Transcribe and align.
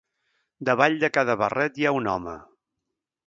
Davall 0.69 0.95
de 1.03 1.09
cada 1.17 1.35
barret 1.43 1.77
hi 1.83 1.87
ha 1.87 1.93
un 1.99 2.09
home. 2.15 2.33